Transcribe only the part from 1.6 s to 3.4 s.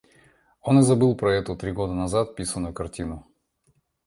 года назад писанную, картину.